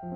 [0.00, 0.06] 深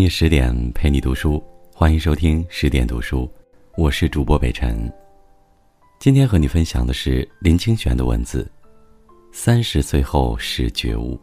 [0.00, 1.42] 夜十点陪你读书，
[1.74, 3.30] 欢迎收听十点读书，
[3.78, 4.92] 我是主播北辰。
[5.98, 8.46] 今天和你分享的是林清玄的文字：
[9.32, 11.18] 三十岁后是觉悟。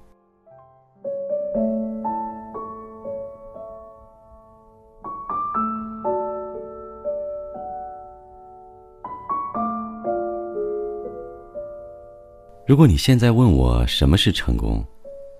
[12.71, 14.81] 如果你现在问我什么是成功，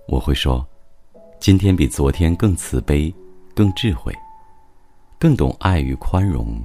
[0.05, 0.67] 我会说。
[1.39, 3.09] 今天比昨天更慈悲、
[3.55, 4.13] 更智慧、
[5.17, 6.62] 更懂爱与宽容，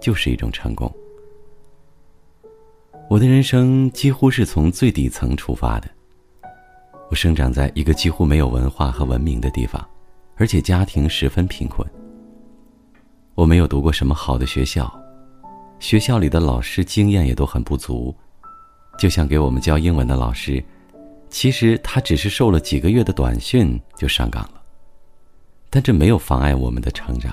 [0.00, 0.92] 就是一种成功。
[3.08, 5.88] 我的人生几乎是从最底层出发的。
[7.08, 9.88] 我生长在一个几乎没有文化和文明的地方，
[10.34, 11.88] 而且家庭十分贫困。
[13.36, 14.92] 我没有读过什么好的学校，
[15.78, 18.12] 学校里的老师经验也都很不足，
[19.00, 20.62] 就像给我们教英文的老师。
[21.30, 24.60] 其实他只是受了几个月的短训就上岗了，
[25.70, 27.32] 但这没有妨碍我们的成长。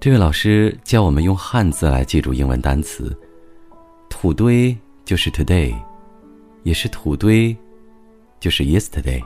[0.00, 3.16] 这位老师教我们用汉字来记住英文单词，
[4.08, 5.72] 土堆就是 today，
[6.64, 7.56] 也是土堆，
[8.40, 9.22] 就是 yesterday，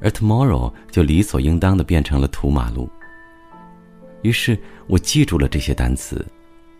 [0.00, 2.88] 而 tomorrow 就理所应当的变成了土马路。
[4.22, 4.56] 于是
[4.86, 6.24] 我记住了这些单词，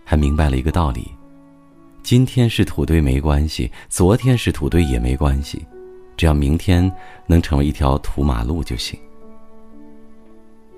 [0.04, 1.10] 还明白了一个道理。
[2.08, 5.62] 今天是土堆没关系，昨天是土堆也没关系，
[6.16, 6.90] 只要明天
[7.26, 8.98] 能成为一条土马路就行。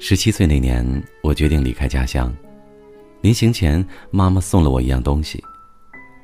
[0.01, 0.85] 十七岁那年，
[1.23, 2.35] 我决定离开家乡。
[3.21, 5.41] 临行前，妈妈送了我一样东西，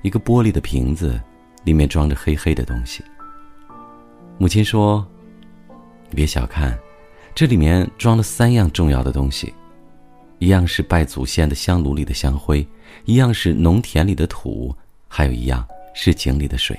[0.03, 1.23] 一个玻璃的瓶子，
[1.63, 3.01] 里面装着黑黑的东西。
[4.39, 5.07] 母亲说
[6.11, 6.77] ：“你别小看，
[7.33, 9.55] 这里面装了三样重要的东西，
[10.41, 12.67] 一样是拜祖先的香炉里的香灰，
[13.05, 14.75] 一样是农田里的土。”
[15.09, 16.79] 还有一样是井里的水。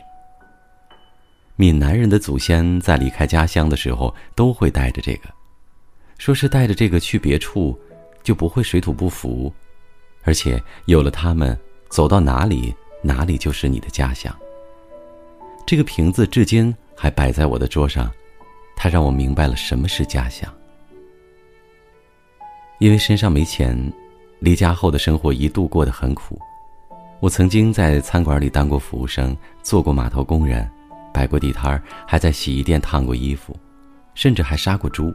[1.55, 5.29] 闽南人的祖先在离开家乡的时候都会带着这个，
[6.19, 7.79] 说是带着这个去别处，
[8.21, 9.51] 就不会水土不服，
[10.23, 11.57] 而且有了它们，
[11.89, 14.31] 走到哪里哪里就是你的家乡。
[15.65, 18.11] 这个瓶子至今还摆在我的桌上，
[18.75, 20.47] 它让我明白了什么是家乡。
[22.79, 23.75] 因为身上没钱，
[24.37, 26.39] 离家后的生活一度过得很苦。
[27.19, 30.69] 我曾经在餐馆里当过服务生，做过码头工人，
[31.11, 33.57] 摆过地摊儿，还在洗衣店烫过衣服，
[34.13, 35.11] 甚至还杀过猪。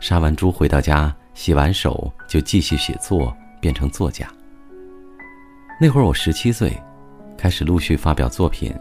[0.00, 4.26] 杀完猪回到家，洗完手就继续写作，变成作家。
[5.78, 6.74] 那会儿我十七岁，
[7.36, 8.74] 开始陆续发表作品，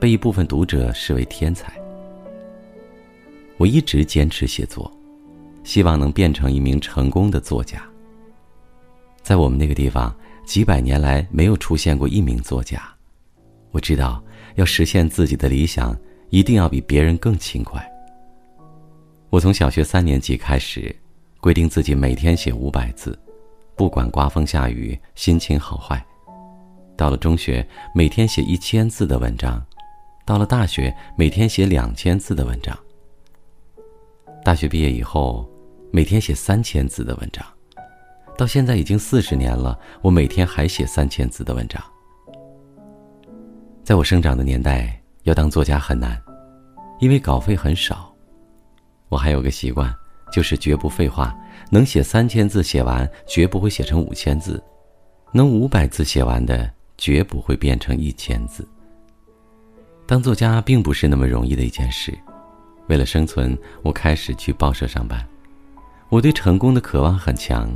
[0.00, 1.70] 被一部分读者视为天才。
[3.58, 4.90] 我一直坚持写作，
[5.64, 7.82] 希望能变成一名成功的作家。
[9.20, 10.14] 在我们那个地方。
[10.44, 12.82] 几百年来没有出现过一名作家，
[13.70, 14.22] 我知道
[14.56, 15.96] 要实现自己的理想，
[16.30, 17.82] 一定要比别人更勤快。
[19.30, 20.94] 我从小学三年级开始，
[21.40, 23.18] 规定自己每天写五百字，
[23.74, 26.04] 不管刮风下雨，心情好坏。
[26.96, 29.58] 到了中学，每天写一千字的文章；
[30.26, 32.76] 到了大学，每天写两千字的文章。
[34.44, 35.48] 大学毕业以后，
[35.90, 37.44] 每天写三千字的文章。
[38.36, 41.82] 到现在已经四十年了，我每天还写三千字的文章。
[43.84, 46.20] 在我生长的年代，要当作家很难，
[47.00, 48.12] 因为稿费很少。
[49.08, 49.94] 我还有个习惯，
[50.32, 51.36] 就是绝不废话，
[51.70, 54.58] 能写三千字写完，绝不会写成五千字；
[55.32, 58.66] 能五百字写完的，绝不会变成一千字。
[60.06, 62.16] 当作家并不是那么容易的一件事，
[62.88, 65.22] 为了生存，我开始去报社上班。
[66.08, 67.70] 我对成功的渴望很强。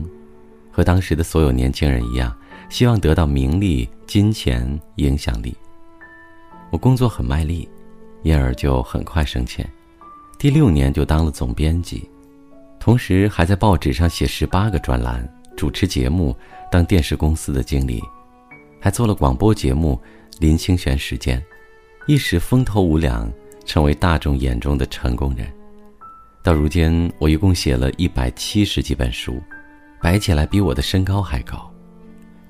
[0.76, 2.36] 和当时的所有年轻人一样，
[2.68, 5.56] 希望得到名利、金钱、影响力。
[6.70, 7.66] 我工作很卖力，
[8.24, 9.66] 因而就很快升迁，
[10.38, 12.06] 第六年就当了总编辑，
[12.78, 15.26] 同时还在报纸上写十八个专栏，
[15.56, 16.36] 主持节目，
[16.70, 18.02] 当电视公司的经理，
[18.78, 19.98] 还做了广播节目
[20.40, 21.40] 《林清玄时间》，
[22.06, 23.32] 一时风头无两，
[23.64, 25.50] 成为大众眼中的成功人。
[26.42, 29.42] 到如今，我一共写了一百七十几本书。
[30.00, 31.70] 摆起来比我的身高还高。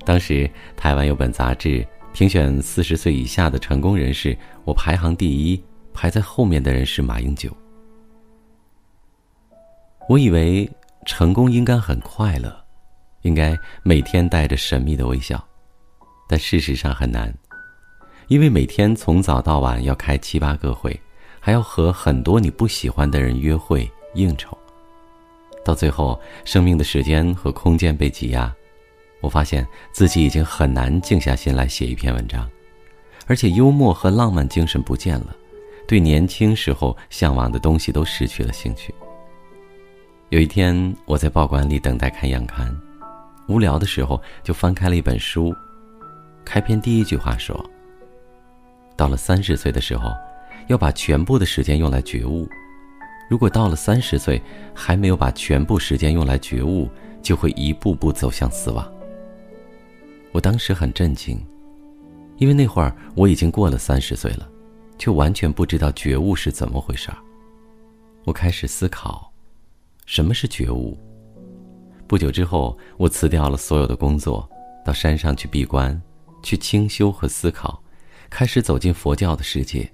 [0.05, 5.63] 当时台湾有本杂志评选四十岁以下的成功人士，我排行第一，
[5.93, 7.51] 排在后面的人是马英九。
[10.09, 10.71] 我以为
[11.05, 12.65] 成功应该很快乐，
[13.23, 15.45] 应该每天带着神秘的微笑，
[16.29, 17.35] 但事实上很难，
[18.29, 20.99] 因为每天从早到晚要开七八个会，
[21.41, 24.57] 还要和很多你不喜欢的人约会应酬。
[25.67, 28.55] 到最后，生命的时间和空间被挤压，
[29.21, 32.49] 我发现自己已经很难静下心来写一篇文章，
[33.27, 35.35] 而且幽默和浪漫精神不见了，
[35.89, 38.95] 对年轻时候向往的东西都失去了兴趣。
[40.29, 42.73] 有一天，我在报馆里等待看样刊，
[43.49, 45.53] 无聊的时候就翻开了一本书，
[46.45, 47.69] 开篇第一句话说
[48.97, 50.13] ：“到了三十岁的时候，
[50.69, 52.49] 要把全部的时间用来觉悟。”
[53.29, 54.41] 如果到了三十岁
[54.75, 56.89] 还没有把全部时间用来觉悟，
[57.23, 58.89] 就会一步步走向死亡。
[60.33, 61.45] 我当时很震惊，
[62.37, 64.49] 因为那会儿我已经过了三十岁了，
[64.99, 67.17] 却完全不知道觉悟是怎么回事儿。
[68.25, 69.33] 我开始思考，
[70.05, 70.97] 什么是觉悟。
[72.07, 74.49] 不久之后，我辞掉了所有的工作，
[74.85, 76.01] 到山上去闭关，
[76.43, 77.83] 去清修和思考，
[78.31, 79.91] 开始走进佛教的世界。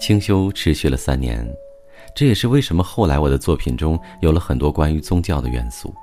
[0.00, 1.46] 清修持续了三年。
[2.14, 5.94] 这也是为什么后来我的作品中有了很多关于宗教的元素。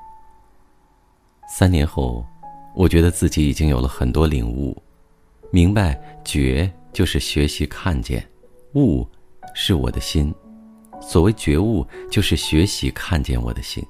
[1.48, 2.26] 三年后，
[2.76, 4.76] 我觉得自己已经有了很多领悟，
[5.52, 8.28] 明白觉就是学习看见，
[8.74, 9.08] 悟
[9.54, 10.34] 是我的心。
[11.02, 13.84] 所谓觉悟，就是学习看见我的心。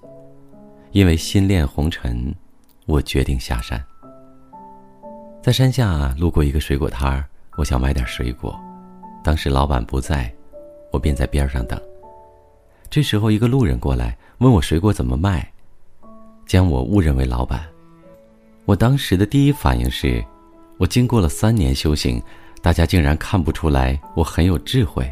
[0.92, 2.34] 因为心恋红尘，
[2.86, 3.84] 我决定下山。
[5.42, 7.26] 在山下路过一个水果摊儿，
[7.58, 8.60] 我想买点水果，
[9.24, 10.32] 当时老板不在，
[10.92, 11.80] 我便在边上等。
[12.90, 15.48] 这时候，一个路人过来问我水果怎么卖，
[16.48, 17.64] 将我误认为老板。
[18.66, 20.24] 我当时的第一反应是，
[20.78, 22.22] 我经过了三年修行，
[22.64, 25.08] 大家竟然看不出来我很有智慧。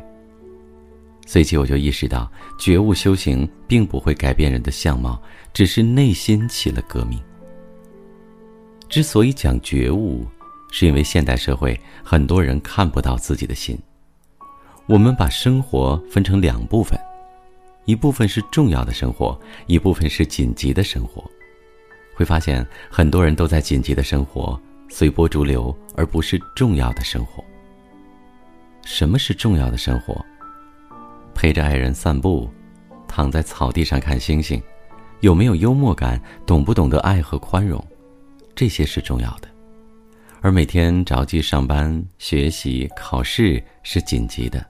[1.27, 5.21] 随即我就意识到，觉悟修行并不会改变人的相貌，
[5.53, 7.19] 只是内心起了革命。
[8.89, 10.25] 之所以讲觉悟，
[10.71, 13.77] 是因为现代社会很多人看不到自己的心。
[14.88, 16.97] 我们把生活分成两部分。
[17.88, 21.24] 一部分是重要的生活，一部分是紧急的生活。
[22.13, 27.42] 会发现很多人都在紧急的生活，随波逐流，而不是重要的生活。
[28.84, 30.24] 什么是重要的生活？
[31.34, 32.50] 陪着爱人散步，
[33.07, 34.62] 躺在草地上看星星，
[35.22, 36.22] 有没有幽默感？
[36.45, 37.81] 懂不懂得爱和宽容？
[38.54, 39.48] 这些是重要的。
[40.42, 44.66] 而每天着急上班、学习、考试是紧急的。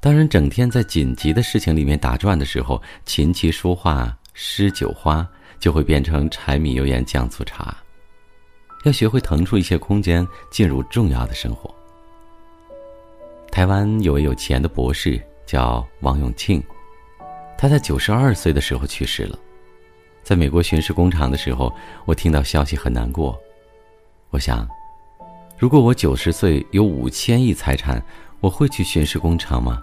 [0.00, 5.26] 当人整天在紧急的事情里面打转的时候，琴棋书画诗酒花
[5.58, 7.76] 就会变成柴米油盐酱醋茶。
[8.84, 11.74] 要学会腾出一些空间，进入重要的生活。
[13.50, 16.62] 台湾有位有钱的博士叫王永庆，
[17.58, 19.36] 他在九十二岁的时候去世了。
[20.22, 23.36] 在美国巡视工厂的时候，我听到消息很难过。
[24.30, 24.68] 我想，
[25.58, 28.00] 如果我九十岁有五千亿财产，
[28.46, 29.82] 我会去巡视工厂吗？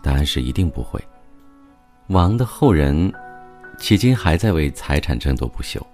[0.00, 1.02] 答案是一定不会。
[2.06, 3.12] 王的后人，
[3.80, 5.84] 迄今还在为财产争夺不休，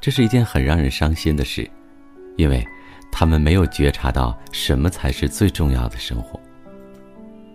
[0.00, 1.68] 这是一件很让人伤心的事，
[2.36, 2.64] 因为
[3.10, 6.38] 他们没有觉察到什么才是最重要的生活。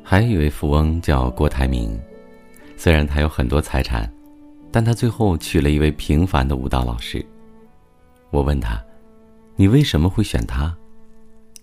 [0.03, 1.97] 还有一位富翁叫郭台铭，
[2.75, 4.11] 虽然他有很多财产，
[4.69, 7.25] 但他最后娶了一位平凡的舞蹈老师。
[8.31, 8.83] 我问他
[9.55, 10.75] ：“你为什么会选他？”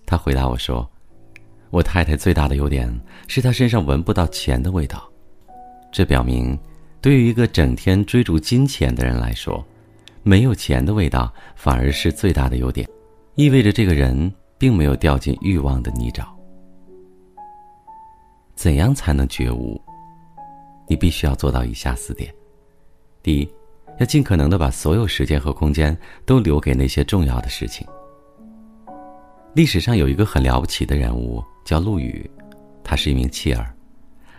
[0.07, 0.89] 他回答我说。
[1.75, 2.89] 我太太最大的优点
[3.27, 5.11] 是她身上闻不到钱的味道，
[5.91, 6.57] 这表明，
[7.01, 9.61] 对于一个整天追逐金钱的人来说，
[10.23, 12.87] 没有钱的味道反而是最大的优点，
[13.35, 16.25] 意味着这个人并没有掉进欲望的泥沼。
[18.55, 19.77] 怎样才能觉悟？
[20.87, 22.33] 你必须要做到以下四点：
[23.21, 23.49] 第一，
[23.99, 27.85] 要尽可能的把所有时间和空间都留给那些重要的事情。
[29.55, 31.43] 历史上有一个很了不起的人物。
[31.63, 32.29] 叫陆羽，
[32.83, 33.73] 他是一名弃儿。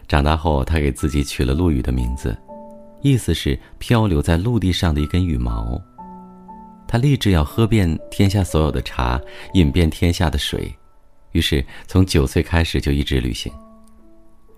[0.07, 2.39] 长大后，他给自己取了陆羽的名字，
[3.03, 5.77] 意思是漂流在陆地上的一根羽毛。
[6.87, 9.21] 他立志要喝遍天下所有的茶，
[9.55, 10.73] 饮遍天下的水，
[11.33, 13.53] 于是从九岁开始就一直旅行。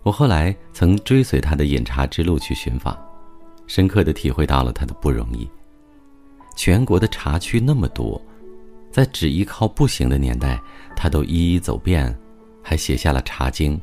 [0.02, 2.94] 我后来曾追随他的饮茶之路去寻访，
[3.66, 5.48] 深刻的体会到了他的不容易。
[6.54, 8.20] 全国的茶区那么多，
[8.98, 10.60] 在只依靠步行的年代，
[10.96, 12.12] 他都一一走遍。
[12.60, 13.78] 还写下了《茶经》，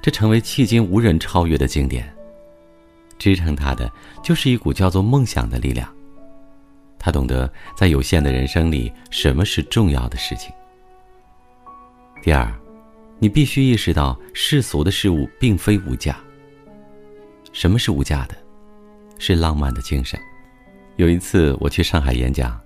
[0.00, 2.10] 这成为迄今无人超越的经典。
[3.18, 5.86] 支撑他的就是一股叫做梦想的力量。
[6.98, 10.50] 他懂得在有限的人生里，什么是重要的事情。
[12.22, 12.50] 第二，
[13.18, 16.16] 你必须意识到世俗的事物并非无价。
[17.52, 18.34] 什么是无价的？
[19.18, 20.18] 是浪漫的精神。
[20.96, 22.58] 有一次我去上海演讲，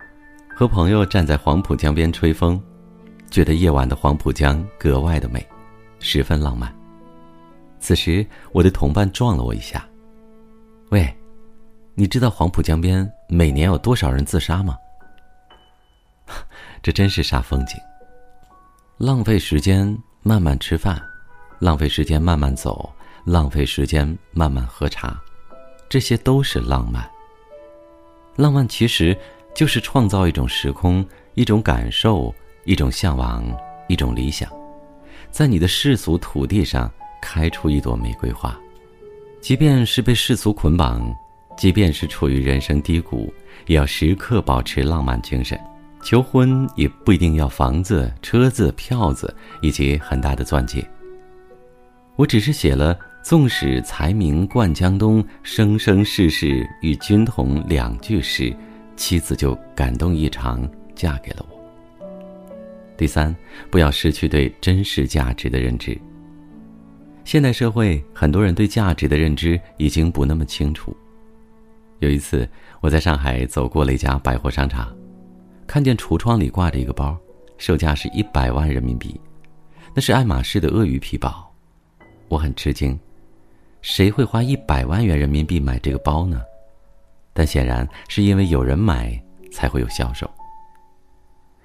[0.59, 2.61] 和朋友站在黄浦江边吹风。
[3.31, 5.47] 觉得夜晚的黄浦江格外的美，
[6.01, 6.75] 十分浪漫。
[7.79, 9.89] 此时，我的同伴撞了我一下
[10.91, 11.17] ：“喂，
[11.95, 14.77] 你知道黄浦江边每年有多少人自杀吗？
[16.83, 17.79] 这真是煞风景。
[18.97, 21.01] 浪费时间慢慢吃饭，
[21.61, 22.93] 浪费时间慢慢走，
[23.25, 25.17] 浪费时间慢慢喝茶，
[25.89, 27.09] 这些都是浪漫。
[28.35, 29.17] 浪漫其实
[29.59, 32.33] 就是创造一种时空，一种感受，
[32.65, 33.45] 一种向往，
[33.89, 34.49] 一种理想，
[35.33, 36.89] 在你的世俗土地上
[37.21, 38.57] 开出一朵玫瑰花。
[39.41, 41.13] 即便是被世俗捆绑，
[41.57, 43.35] 即便是处于人生低谷，
[43.67, 45.59] 也要时刻保持浪漫精神。
[46.05, 50.89] 求婚也不一定要房子、车子、票子以及很大的钻戒。
[52.15, 58.55] 我只是写了“纵使才名冠江东，生生世世与君同”两句诗，
[58.99, 61.57] 妻子就感动异常，嫁给了我。
[62.97, 63.35] 第三，
[63.71, 65.97] 不要失去对真实价值的认知。
[67.25, 70.95] 现代社会，很多人对价值的认知已经不那么清楚。
[72.01, 72.47] 有一次，
[72.81, 74.93] 我在上海走过了一家百货商场，
[75.65, 77.17] 看见橱窗里挂着一个包，
[77.57, 79.19] 售价是一百万人民币，
[79.95, 81.49] 那是爱马仕的鳄鱼皮包。
[82.29, 82.99] 我很吃惊，
[83.81, 86.43] 谁会花一百万元人民币买这个包呢？
[87.39, 89.17] 但显然是因为有人买，
[89.53, 90.29] 才会有销售。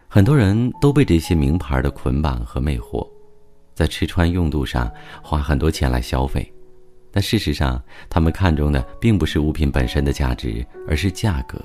[0.08, 3.10] 很多人都被这些名牌的捆绑和魅惑，
[3.74, 4.92] 在吃穿用度上
[5.24, 6.53] 花很多钱来消费，
[7.12, 11.60] 但事实上，他们看重的并不是物品本身的价值，而是价格。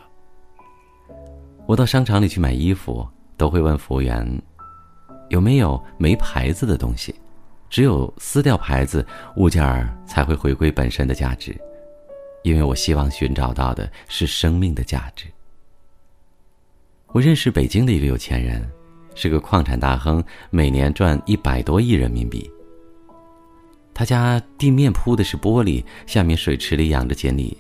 [1.67, 4.27] 我到商场里去买衣服，都会问服务员，
[5.29, 7.15] 有没有没牌子的东西。
[7.69, 11.55] 只有撕掉牌子，物件儿才会回归本身的价值，
[12.43, 15.27] 因为我希望寻找到的是生命的价值。
[17.09, 18.69] 我认识北京的一个有钱人，
[19.15, 22.51] 是个矿产大亨，每年赚一百多亿人民币。
[23.95, 27.57] 他家地面铺的是玻璃，下面水池里养着锦鲤，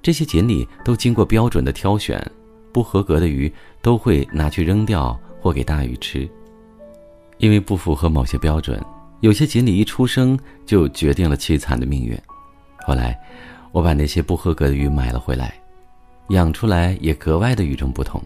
[0.00, 2.24] 这些锦鲤都经过标准的挑选，
[2.72, 6.26] 不合格的鱼都会拿去扔掉或给大鱼吃，
[7.36, 8.82] 因为不符合某些标准。
[9.20, 12.16] 有些锦鲤一出生就决定了凄惨的命运。
[12.86, 13.18] 后来，
[13.72, 15.54] 我把那些不合格的鱼买了回来，
[16.28, 18.22] 养出来也格外的与众不同。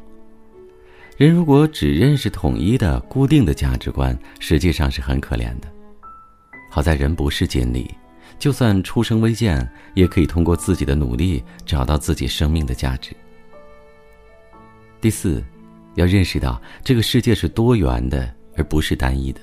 [1.17, 5.69] 人如果只认识统一的、固定的价值观，实际上是很可怜的。
[6.71, 7.91] 好在人不是锦鲤，
[8.39, 13.15] 就算出生微贱，也可以通过自己的努力找到自己生命的价值。
[15.01, 15.45] 第四，
[15.97, 19.41] 要认识到这个世界是多元的，而不是单一的。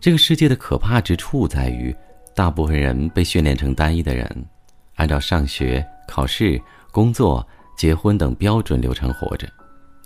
[0.00, 1.94] 这个世界的可怕之处在于，
[2.38, 4.46] 大部分人被训练成单一的人，
[4.94, 7.44] 按照上学、考试、工作、
[7.76, 9.48] 结婚等标准流程活着，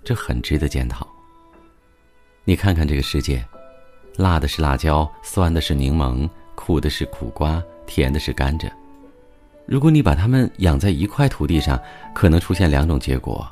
[0.03, 1.07] 这很值得检讨。
[2.45, 3.45] 你看看这个世界，
[4.17, 8.67] 辣的是辣椒，酸的是柠檬，苦的是苦瓜，甜的是甘蔗。
[9.67, 11.79] 如果你把它们养在一块土地上，
[12.15, 13.47] 可能出现两种结果：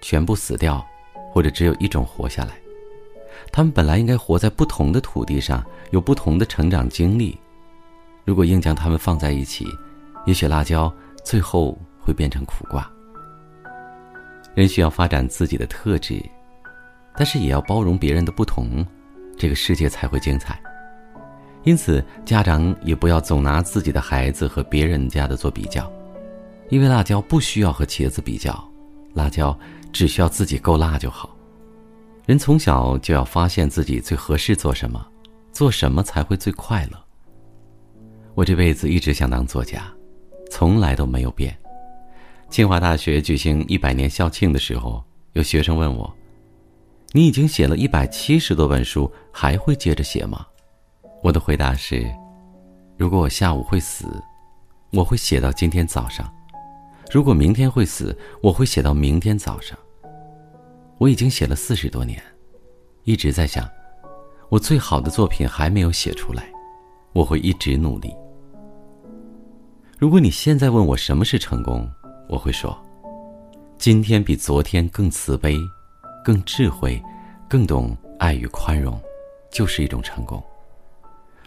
[0.00, 0.84] 全部死掉，
[1.30, 2.54] 或者只有一种活下来。
[3.52, 7.38] 他们本来应该活在不同的土地上，有不同的成长经历。
[8.24, 9.66] 如果硬将它们放在一起，
[10.24, 12.90] 也许辣椒最后会变成苦瓜。
[14.54, 16.22] 人需要发展自己的特质，
[17.16, 18.86] 但是也要包容别人的不同，
[19.36, 20.60] 这个世界才会精彩。
[21.64, 25.90] 因此，家长也不要总拿自己的孩子和别人家的做比较，
[26.68, 28.62] 因为辣椒不需要和茄子比较，
[29.12, 29.58] 辣椒
[29.92, 31.34] 只需要自己够辣就好。
[32.26, 35.06] 人从小就要发现自己最合适做什么，
[35.52, 37.03] 做什么才会最快乐。
[38.34, 39.84] 我这辈子一直想当作家，
[40.50, 41.56] 从来都没有变。
[42.50, 45.02] 清华大学举行一百年校庆的时候，
[45.34, 46.12] 有学生问我
[47.12, 50.44] ：“你已经写了一百七十多本书，还会接着写吗？”
[51.22, 52.04] 我的回答是：
[52.96, 54.06] 如果我下午会死，
[54.92, 56.26] 我会写到今天早上；
[57.10, 59.78] 如果明天会死，我会写到明天早上。
[60.98, 62.20] 我已经写了四十多年，
[63.04, 63.68] 一直在想，
[64.48, 66.52] 我最好的作品还没有写出来，
[67.12, 68.14] 我会一直努力。
[69.96, 71.88] 如果你现在问我什么是成功，
[72.28, 72.76] 我会说，
[73.78, 75.56] 今天比昨天更慈悲、
[76.24, 77.00] 更智慧、
[77.48, 79.00] 更懂爱与宽容，
[79.52, 80.42] 就是一种成功。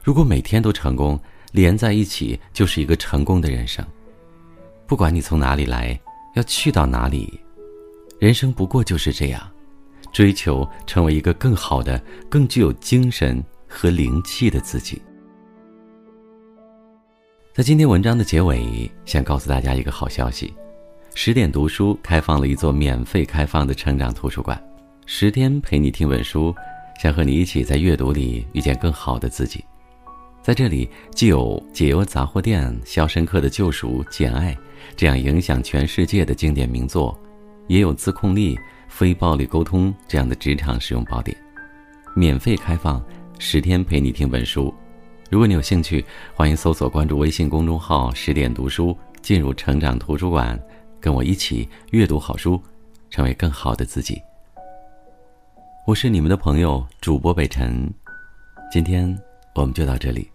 [0.01, 1.19] 如果每天都成功，
[1.51, 3.85] 连在一起就是一个成功的人生。
[4.85, 5.99] 不管你从哪里来，
[6.35, 7.37] 要去到哪里。
[8.17, 9.45] 人生不过就是这样，
[10.13, 15.01] 追求成为一个更好的、更具有精神和灵气的自己。
[17.57, 20.53] 在今天文章的结尾，想告诉大家一个好消息：
[21.15, 24.63] 十点读书开放了一座免费开放的成长图书馆，
[25.07, 26.53] 十天陪你听本书，
[27.01, 29.65] 想和你一起在阅读里遇见更好的自己。
[30.43, 34.55] 在这里，既有解忧杂货店、肖申克的救赎、简爱
[34.95, 37.19] 这样影响全世界的经典名作，
[37.65, 38.55] 也有自控力、
[38.87, 41.35] 非暴力沟通这样的职场实用宝典，
[42.15, 43.03] 免费开放
[43.39, 44.71] 十天陪你听本书。
[45.29, 50.57] 如果你有兴趣，欢迎搜索关注微信公众号“十点读书”，进入成长图书馆，
[51.01, 52.61] 跟我一起阅读好书，
[53.09, 54.21] 成为更好的自己。
[55.85, 57.93] 我是你们的朋友主播北辰，
[58.71, 59.17] 今天
[59.53, 60.31] 我们就到这里。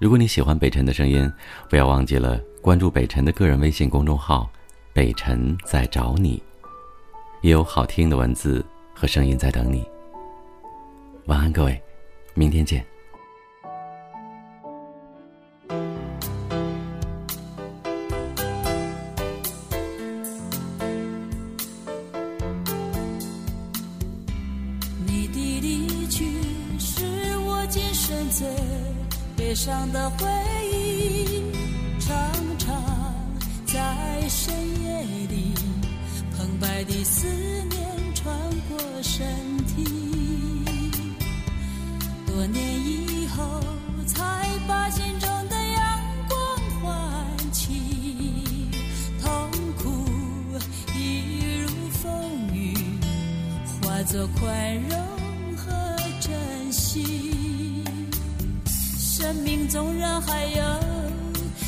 [0.00, 1.32] 如果你喜欢北辰的声音，
[1.70, 4.50] 不要忘记了关注北辰的个人微信公众号
[4.92, 6.42] “北辰在找你”，
[7.40, 9.88] 也有好听的文字和声音在等你。
[11.26, 11.80] 晚安，各位，
[12.34, 12.84] 明天见。
[37.04, 37.26] 思
[37.68, 38.34] 念穿
[38.68, 39.24] 过身
[39.66, 39.84] 体。
[42.26, 43.60] 多年以后，
[44.06, 46.36] 才把心中的阳光
[46.80, 48.68] 唤起，
[49.22, 50.06] 痛苦
[50.96, 52.74] 一如风雨。
[53.82, 54.98] 化作宽容
[55.56, 57.84] 和珍惜。
[58.98, 60.62] 生命纵然还有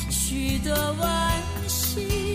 [0.09, 1.31] 许多惋
[1.67, 2.26] 惜，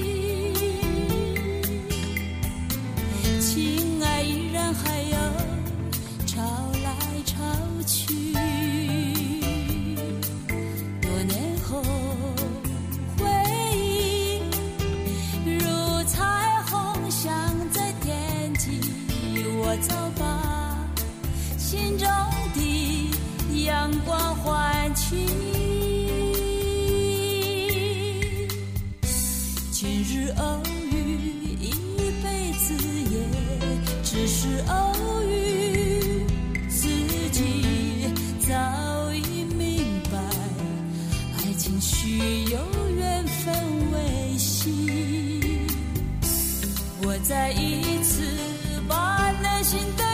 [47.05, 48.23] 我再一次
[48.89, 50.12] 把内心的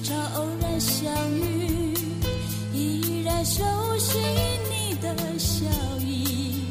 [0.00, 1.92] 经常偶然相遇，
[2.72, 3.64] 依然熟
[3.98, 4.16] 悉
[4.70, 5.64] 你的笑
[5.98, 6.62] 意，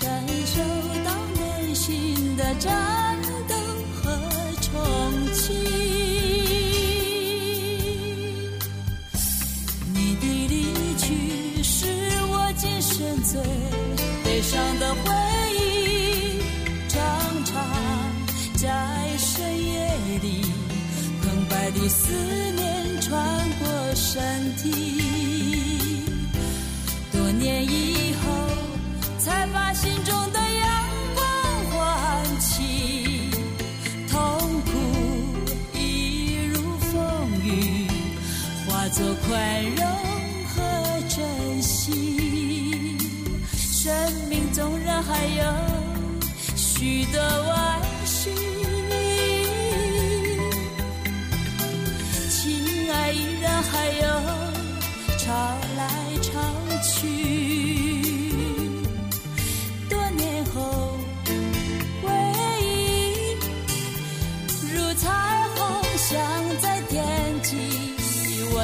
[0.00, 0.60] 感受
[1.04, 3.54] 到内心的战斗
[4.02, 4.10] 和
[4.62, 4.72] 重
[5.32, 5.52] 启。
[9.94, 11.86] 你的离去是
[12.32, 13.40] 我今生最
[14.24, 15.00] 悲伤的回
[15.54, 16.40] 忆，
[16.88, 16.98] 常
[17.44, 17.54] 常
[18.56, 19.88] 在深夜
[20.20, 20.42] 里。
[21.22, 22.12] 澎湃的思
[22.52, 22.55] 念
[24.16, 24.24] 身
[24.56, 24.72] 体，
[27.12, 28.32] 多年以后
[29.18, 30.66] 才把心中的阳
[31.14, 31.22] 光
[31.70, 33.28] 唤起，
[34.08, 34.18] 痛
[34.62, 34.70] 苦
[35.74, 37.86] 一如风雨，
[38.66, 39.86] 化作宽容
[40.48, 40.62] 和
[41.10, 42.96] 珍惜。
[43.52, 43.94] 生
[44.30, 45.44] 命纵然还有
[46.56, 48.55] 许多惋惜。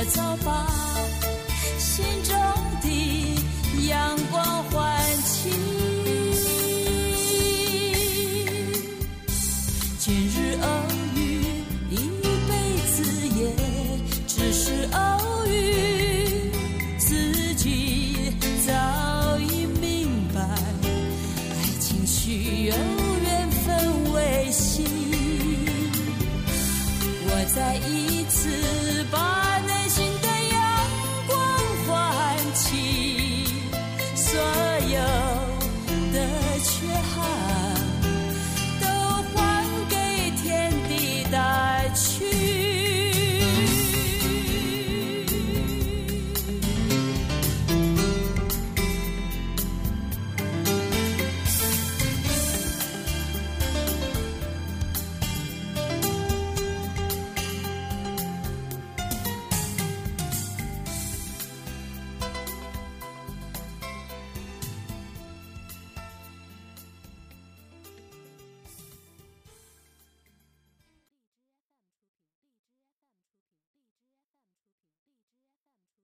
[0.07, 0.67] 早把
[1.79, 2.35] 心中
[2.83, 5.72] 的阳光唤起